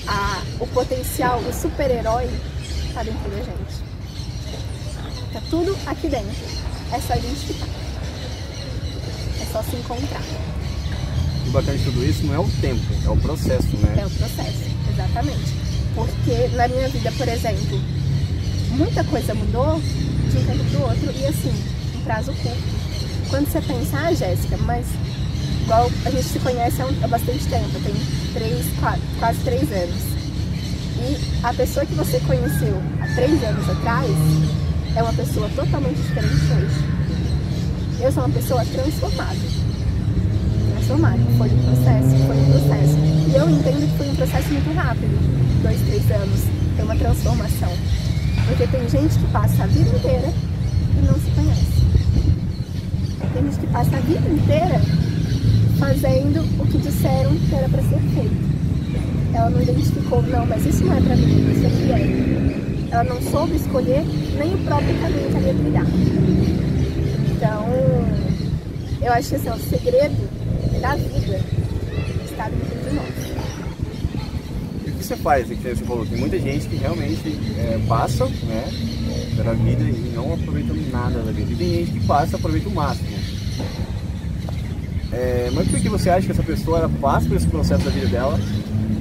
[0.06, 2.30] a, o potencial, o super-herói
[2.94, 3.90] tá dentro da gente.
[5.32, 6.60] Tá tudo aqui dentro.
[6.92, 7.68] É só identificar.
[9.42, 10.24] É só se encontrar.
[11.48, 14.02] O bacana de tudo isso não é o tempo, é o processo, né?
[14.02, 15.54] É o processo, exatamente.
[15.96, 17.82] Porque na minha vida, por exemplo,
[18.72, 21.79] muita coisa mudou de um tempo para o outro e assim,
[22.10, 22.58] prazo curto.
[23.30, 24.84] Quando você pensa, ah, Jéssica, mas
[25.62, 27.94] igual a gente se conhece há, bastante tempo, tem
[28.34, 30.02] três, quatro, quase três anos.
[30.98, 34.10] E a pessoa que você conheceu há três anos atrás
[34.96, 38.02] é uma pessoa totalmente diferente hoje.
[38.02, 39.38] Eu sou uma pessoa transformada.
[40.74, 41.20] Transformada.
[41.38, 42.98] Foi um processo, foi um processo.
[43.30, 45.62] E eu entendo que foi um processo muito rápido.
[45.62, 46.40] Dois, três anos.
[46.76, 47.72] Tem uma transformação.
[48.48, 50.34] Porque tem gente que passa a vida inteira
[50.98, 51.69] e não se conhece.
[53.34, 54.82] Tem gente que passa a vida inteira
[55.78, 58.50] fazendo o que disseram que era para ser feito.
[59.34, 62.92] Ela não identificou, não, mas isso não é para mim, isso aqui é.
[62.92, 64.04] Ela não soube escolher
[64.38, 65.86] nem o próprio caminho que ela ia trilhar.
[67.32, 67.66] Então,
[69.02, 70.30] eu acho que assim, o segredo
[70.82, 71.40] da vida
[72.26, 73.30] está dentro de nós.
[74.86, 75.48] E o que você faz?
[75.48, 78.68] Que você falou, tem muita gente que realmente é, passa né,
[79.36, 81.52] pela vida e não aproveita nada da vida.
[81.52, 83.19] E tem gente que passa aproveita o máximo.
[85.12, 87.90] É, mas por que você acha que essa pessoa ela passa por esse processo da
[87.90, 88.40] vida dela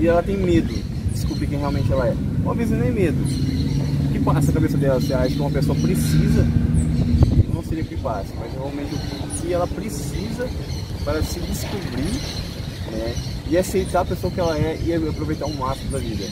[0.01, 2.15] e ela tem medo de descobrir quem realmente ela é?
[2.43, 3.19] Uma vez nem medo.
[3.19, 5.01] O que passa na cabeça dela?
[5.01, 6.47] Você acha que uma pessoa precisa,
[7.53, 10.49] não seria o que passa, mas realmente o que ela precisa
[11.05, 12.21] para se descobrir
[12.91, 13.15] né,
[13.51, 16.25] e aceitar a pessoa que ela é e aproveitar o máximo da vida?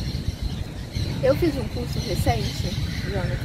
[1.23, 2.71] Eu fiz um curso recente,
[3.05, 3.39] Jonas,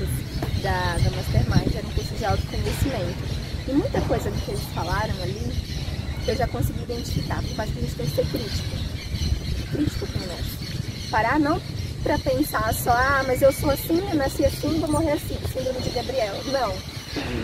[0.62, 3.42] da, da Mastermind, era um curso de autoconhecimento.
[3.68, 5.81] E muita coisa que eles falaram ali
[6.28, 9.72] eu já consegui identificar, porque acho que a gente tem que ser crítico.
[9.72, 11.10] Crítico com nós.
[11.10, 11.62] Parar não
[12.04, 15.80] para pensar só, ah, mas eu sou assim, eu nasci assim, vou morrer assim, síndrome
[15.82, 16.34] de Gabriel.
[16.46, 16.74] Não.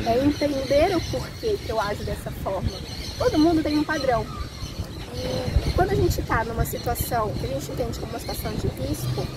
[0.10, 2.70] É entender o porquê que eu ajo dessa forma.
[3.18, 4.26] Todo mundo tem um padrão.
[5.14, 8.68] E quando a gente está numa situação que a gente entende como uma situação de
[8.68, 9.28] risco,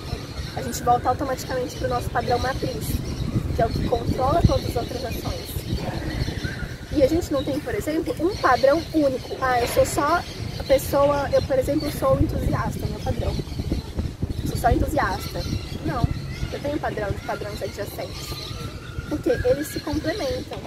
[0.55, 2.87] a gente volta automaticamente para o nosso padrão matriz,
[3.55, 6.20] que é o que controla todas as outras ações.
[6.93, 9.37] E a gente não tem, por exemplo, um padrão único.
[9.39, 10.21] Ah, eu sou só
[10.59, 13.33] a pessoa, eu, por exemplo, sou entusiasta, meu padrão.
[14.45, 15.41] Sou só entusiasta.
[15.85, 16.05] Não,
[16.51, 18.27] eu tenho padrão de padrões adjacentes.
[19.07, 20.59] Porque eles se complementam.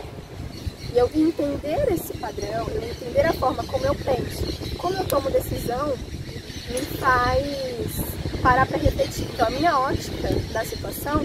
[0.94, 5.30] E eu entender esse padrão, eu entender a forma como eu penso, como eu tomo
[5.30, 5.94] decisão,
[6.70, 9.26] me faz parar para refletir.
[9.34, 11.24] Então a minha ótica da situação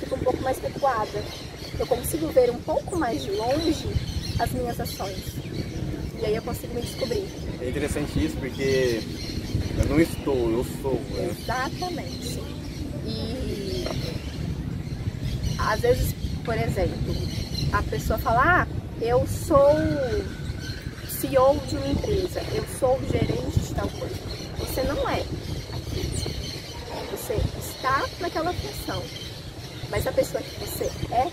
[0.00, 1.22] fica um pouco mais recuada.
[1.78, 5.34] Eu consigo ver um pouco mais de longe as minhas ações.
[6.20, 7.26] E aí eu consigo me descobrir.
[7.60, 9.00] É interessante isso porque
[9.78, 11.00] eu não estou, eu sou.
[11.10, 11.30] Né?
[11.38, 12.40] Exatamente.
[13.06, 13.84] E
[15.58, 17.14] às vezes, por exemplo,
[17.72, 18.66] a pessoa fala, ah,
[19.00, 19.74] eu sou
[21.08, 24.14] CEO de uma empresa, eu sou gerente de tal coisa.
[24.58, 25.22] Você não é
[27.10, 29.02] Você está naquela função.
[29.90, 31.30] Mas a pessoa que você é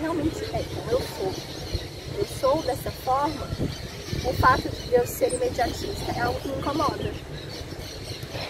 [0.00, 1.32] realmente é, como eu sou.
[2.18, 3.46] Eu sou dessa forma,
[4.24, 7.12] o fato de eu ser imediatista é algo que me incomoda.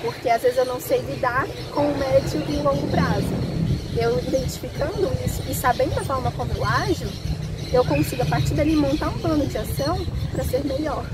[0.03, 3.29] Porque às vezes eu não sei lidar com o médio e o longo prazo.
[3.97, 7.07] Eu identificando isso e sabendo a forma como eu ajo,
[7.73, 11.05] eu consigo a partir dali montar um plano de ação para ser melhor.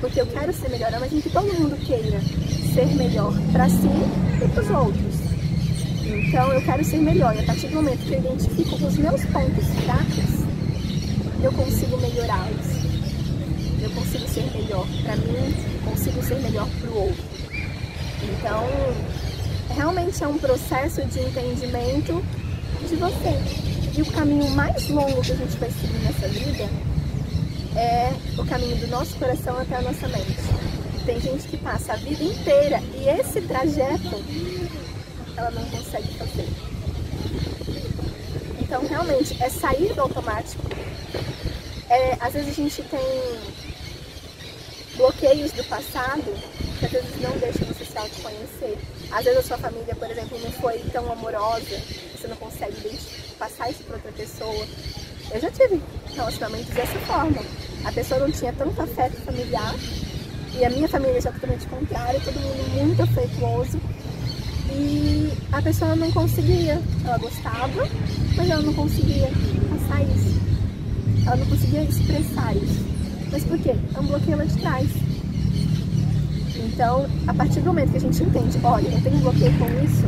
[0.00, 2.20] Porque eu quero ser melhor, imagina que todo mundo queira
[2.74, 3.88] ser melhor para si
[4.44, 5.25] e para os outros.
[6.08, 9.24] Então eu quero ser melhor e a partir do momento que eu identifico os meus
[9.26, 10.46] pontos fracos,
[11.42, 12.66] eu consigo melhorá-los.
[13.82, 17.24] Eu consigo ser melhor para mim, consigo ser melhor para o outro.
[18.22, 18.64] Então,
[19.74, 22.24] realmente é um processo de entendimento
[22.88, 23.98] de você.
[23.98, 26.68] E o caminho mais longo que a gente vai seguir nessa vida
[27.76, 30.36] é o caminho do nosso coração até a nossa mente.
[31.04, 34.22] Tem gente que passa a vida inteira e esse trajeto
[35.36, 36.48] ela não consegue fazer.
[38.60, 40.62] Então, realmente, é sair do automático.
[41.88, 43.00] É, às vezes a gente tem
[44.96, 46.24] bloqueios do passado
[46.78, 48.76] que às vezes não deixam você se autoconhecer.
[49.10, 51.80] Às vezes a sua família, por exemplo, não foi tão amorosa,
[52.14, 52.98] você não consegue
[53.38, 54.66] passar isso para outra pessoa.
[55.32, 55.80] Eu já tive
[56.14, 57.42] relacionamentos dessa forma.
[57.84, 59.74] A pessoa não tinha tanto afeto familiar
[60.58, 63.78] e a minha família já totalmente contrária, todo mundo muito afetuoso
[64.70, 67.88] e a pessoa não conseguia, ela gostava,
[68.36, 69.30] mas ela não conseguia
[69.70, 70.40] passar isso.
[71.26, 72.84] Ela não conseguia expressar isso.
[73.30, 73.74] Mas por quê?
[73.94, 74.88] É um bloqueio lá de trás.
[76.56, 80.04] Então, a partir do momento que a gente entende, olha, eu tenho bloqueio com isso,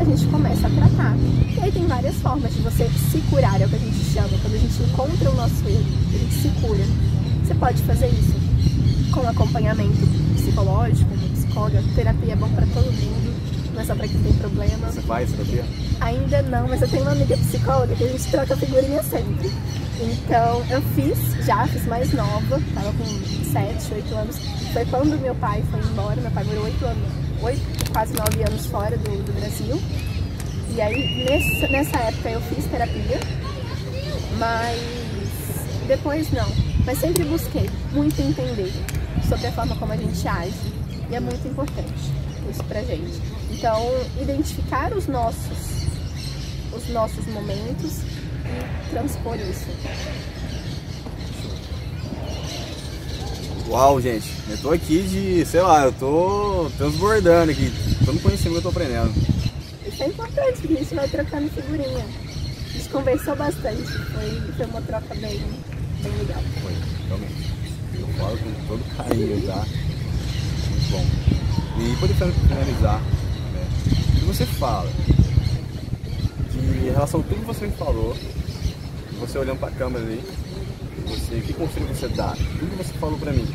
[0.00, 1.16] a gente começa a tratar.
[1.56, 4.28] E aí tem várias formas de você se curar, é o que a gente chama.
[4.40, 5.84] Quando a gente encontra o nosso erro,
[6.14, 6.84] a gente se cura.
[7.44, 8.34] Você pode fazer isso
[9.12, 11.82] com acompanhamento psicológico, psicóloga.
[11.94, 13.27] Terapia é bom para todo mundo,
[13.78, 14.90] não é só para quem tem problema.
[14.90, 15.64] Você faz terapia?
[16.00, 19.52] Ainda não, mas eu tenho uma amiga psicóloga que a gente troca figurinha sempre.
[20.00, 23.04] Então eu fiz, já fiz mais nova, tava com
[23.52, 24.38] 7, 8 anos.
[24.72, 28.66] Foi quando meu pai foi embora, meu pai morou 8 anos, 8, quase 9 anos
[28.66, 29.80] fora do, do Brasil.
[30.74, 33.20] E aí nessa, nessa época eu fiz terapia,
[34.38, 34.80] mas
[35.86, 36.48] depois não.
[36.84, 38.72] Mas sempre busquei muito entender
[39.28, 40.78] sobre a forma como a gente age.
[41.10, 42.27] E é muito importante
[42.62, 43.20] pra gente.
[43.50, 43.84] Então,
[44.20, 45.78] identificar os nossos
[46.72, 49.66] os nossos momentos e transpor isso.
[53.68, 57.70] Uau, gente, eu tô aqui de, sei lá, eu tô transbordando aqui,
[58.04, 59.12] todo conhecimento que eu tô aprendendo.
[59.86, 62.04] Isso é importante, porque a gente vai trocando figurinha.
[62.04, 65.38] A gente conversou bastante, foi, foi uma troca bem,
[66.02, 66.42] bem legal.
[66.62, 66.74] Foi,
[67.08, 67.52] realmente.
[67.94, 69.66] Eu falo com todo carinho, tá?
[70.70, 71.47] Muito bom.
[71.80, 73.00] E poder finalizar,
[73.52, 73.68] né?
[74.18, 74.90] Que você fala
[76.88, 78.16] em relação a tudo que você me falou,
[79.20, 80.22] você olhando para a câmera ali,
[81.06, 82.34] você, que conselho você dá?
[82.58, 83.46] Tudo que você falou para mim.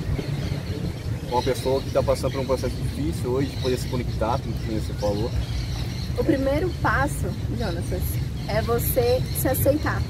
[1.30, 4.50] Uma pessoa que está passando por um processo difícil hoje de poder se conectar com
[4.50, 5.32] o que você falou.
[6.18, 7.26] O primeiro passo,
[7.58, 7.86] Jonas,
[8.48, 10.02] é você se aceitar.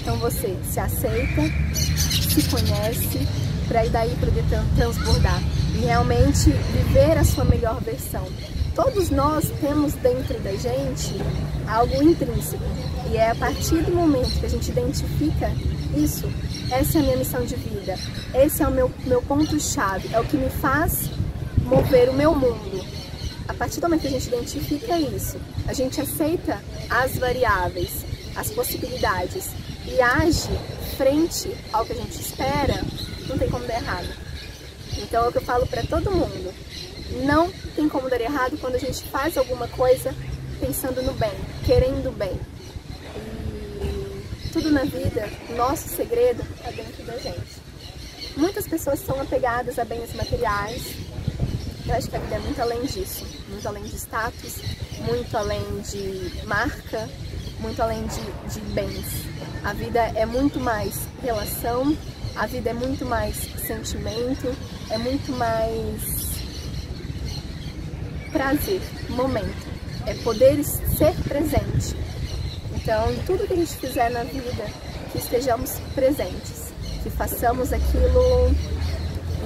[0.00, 1.42] Então você se aceita,
[1.74, 3.26] se conhece,
[3.68, 4.44] para daí poder
[4.76, 5.42] transbordar
[5.74, 8.26] e realmente viver a sua melhor versão
[8.76, 11.14] todos nós temos dentro da gente
[11.66, 12.62] algo intrínseco.
[13.10, 15.50] E é a partir do momento que a gente identifica
[15.96, 16.30] isso,
[16.70, 17.98] essa é a minha missão de vida,
[18.34, 21.10] esse é o meu, meu ponto-chave, é o que me faz
[21.62, 22.84] mover o meu mundo.
[23.48, 28.04] A partir do momento que a gente identifica isso, a gente aceita as variáveis,
[28.36, 29.48] as possibilidades
[29.86, 30.50] e age
[30.98, 32.84] frente ao que a gente espera,
[33.28, 34.08] não tem como dar errado.
[34.98, 36.54] Então é o que eu falo para todo mundo.
[37.24, 40.14] Não tem como dar errado quando a gente faz alguma coisa
[40.58, 41.32] pensando no bem,
[41.64, 42.38] querendo o bem.
[43.82, 47.66] E tudo na vida, nosso segredo é dentro da gente.
[48.36, 50.82] Muitas pessoas são apegadas a bens materiais.
[51.86, 54.56] Eu acho que a vida é muito além disso, muito além de status,
[55.00, 57.08] muito além de marca,
[57.60, 59.06] muito além de, de bens.
[59.64, 61.96] A vida é muito mais relação,
[62.36, 64.54] a vida é muito mais sentimento,
[64.90, 66.26] é muito mais
[68.30, 69.66] prazer, momento,
[70.06, 71.96] é poder ser presente.
[72.74, 74.64] Então, tudo que a gente fizer na vida,
[75.10, 76.72] que estejamos presentes,
[77.02, 78.54] que façamos aquilo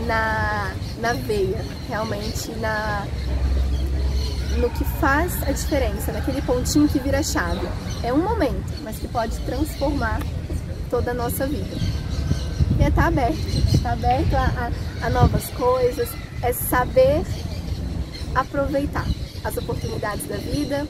[0.07, 3.07] na, na veia, realmente na,
[4.59, 7.66] no que faz a diferença, naquele pontinho que vira chave.
[8.03, 10.20] É um momento, mas que pode transformar
[10.90, 11.76] toda a nossa vida.
[12.81, 16.09] E é estar tá aberto, estar tá aberto a, a, a novas coisas,
[16.40, 17.23] é saber
[18.35, 19.07] aproveitar
[19.45, 20.88] as oportunidades da vida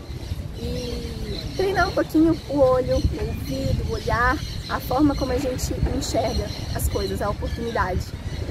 [0.57, 5.75] e treinar um pouquinho o olho, o ouvido, o olhar, a forma como a gente
[5.97, 8.03] enxerga as coisas, a oportunidade.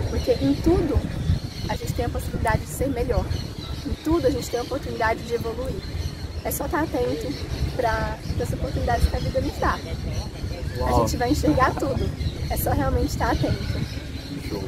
[0.10, 1.00] Porque em tudo
[1.70, 3.26] a gente tem a possibilidade de ser melhor.
[3.86, 5.82] Em tudo a gente tem a oportunidade de evoluir.
[6.44, 7.34] É só estar atento
[7.78, 9.80] para as oportunidades que a vida nos dá.
[10.88, 12.39] A gente vai enxergar tudo.
[12.50, 13.56] É só realmente estar atento.
[14.48, 14.64] Show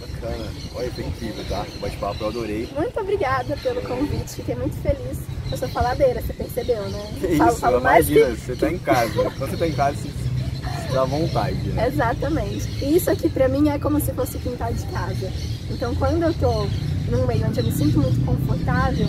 [0.00, 0.44] bacana.
[0.74, 1.66] Olha, foi incrível, tá?
[1.76, 2.68] O bate-papo eu adorei.
[2.76, 5.18] Muito obrigada pelo convite, fiquei muito feliz.
[5.50, 7.12] Eu sou faladeira, você percebeu, né?
[7.20, 8.40] Que falo, isso, falo imagina, que...
[8.40, 9.12] você tá em casa.
[9.12, 11.88] Quando você tá em casa, você dá vontade, né?
[11.88, 12.84] Exatamente.
[12.84, 15.32] E isso aqui pra mim é como se fosse quintal de casa.
[15.70, 16.66] Então quando eu tô
[17.10, 19.06] num meio onde eu me sinto muito confortável,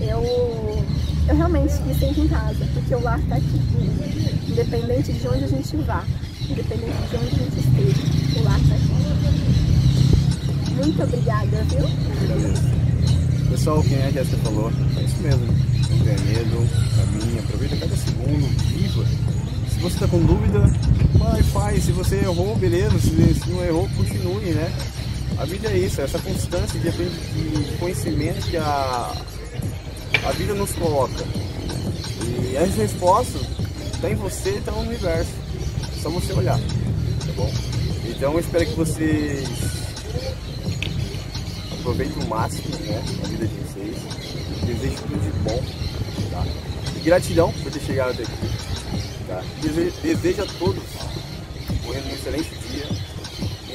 [0.00, 0.84] eu,
[1.28, 3.60] eu realmente me sinto em casa, porque o lar tá aqui.
[4.48, 6.04] Independente de onde a gente vá,
[6.50, 8.02] independente de onde a gente esteja,
[8.38, 8.94] o lar tá aqui.
[10.76, 11.86] Muito obrigada, viu?
[13.50, 15.46] Pessoal, quem é a Jéssica falou, é isso mesmo.
[15.46, 19.04] Não tenha medo, caminhe, aproveita cada segundo, viva.
[19.68, 20.60] Se você está com dúvida,
[21.14, 21.84] vai, faz.
[21.84, 22.98] Se você errou, beleza.
[22.98, 24.72] Se, não errou, continue, né?
[25.38, 29.12] A vida é isso, é essa constância de, de conhecimento que a,
[30.26, 31.24] a vida nos coloca.
[32.50, 33.42] E as respostas
[33.94, 35.43] está em você e está no universo.
[36.04, 37.50] Só você olhar, tá bom?
[38.06, 39.48] Então eu espero que vocês
[41.80, 43.96] Aproveite o máximo né, a vida de vocês.
[44.66, 45.62] Desejo tudo de bom.
[46.30, 46.44] Tá?
[46.94, 49.26] E gratidão por ter chegado até aqui.
[49.26, 49.42] Tá?
[49.62, 50.82] Desejo, desejo a todos
[51.86, 52.86] um excelente dia.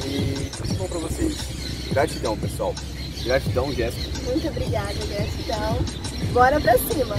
[0.06, 1.36] E tudo bom para vocês.
[1.92, 2.76] Gratidão, pessoal.
[3.24, 4.22] Gratidão, Jéssica.
[4.26, 5.80] Muito obrigada, gratidão.
[6.32, 7.16] Bora pra cima.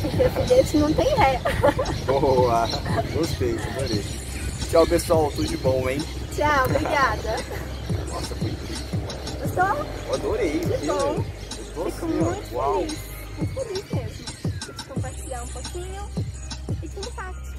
[0.00, 1.38] Porque foguete não tem ré.
[2.08, 2.66] Boa!
[3.14, 4.27] Gostei, adorei.
[4.70, 5.30] Tchau, pessoal.
[5.32, 5.98] Tudo de bom, hein?
[6.36, 7.36] Tchau, obrigada.
[8.08, 8.86] Nossa, foi incrível.
[9.40, 9.86] Gostou?
[10.08, 10.60] Eu adorei.
[10.60, 11.24] Que bom.
[11.74, 12.58] Gostou Fico assim, muito ó.
[12.58, 12.80] Uau.
[12.80, 12.98] feliz.
[13.38, 14.72] Muito feliz mesmo.
[14.76, 16.08] De compartilhar um pouquinho
[16.82, 17.57] e que impacte.